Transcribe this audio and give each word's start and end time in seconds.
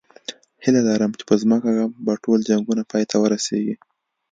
هیله 0.63 0.81
لرم 0.87 1.11
چې 1.19 1.23
په 1.29 1.35
ځمکه 1.41 1.69
به 2.05 2.13
ټول 2.23 2.39
جنګونه 2.49 2.83
پای 2.91 3.03
ته 3.09 3.15
ورسېږي 3.19 3.75